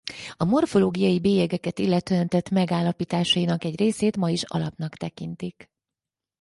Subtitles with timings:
[0.37, 5.69] A morfológiai bélyegeket illetően tett megállapításainak egy részét ma is alapnak tekintik.